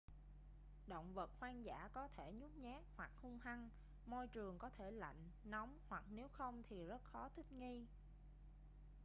động 0.87 1.13
vật 1.13 1.31
hoang 1.39 1.65
dã 1.65 1.89
có 1.93 2.07
thể 2.07 2.31
nhút 2.33 2.51
nhát 2.57 2.83
hoặc 2.95 3.11
hung 3.15 3.39
hăng 3.39 3.69
môi 4.05 4.27
trường 4.27 4.57
có 4.57 4.69
thể 4.69 4.91
lạnh 4.91 5.29
nóng 5.43 5.77
hoặc 5.87 6.03
nếu 6.09 6.27
không 6.27 6.63
thì 6.69 6.83
rất 6.85 7.03
khó 7.03 7.29
thích 7.35 7.51
nghi 7.51 7.85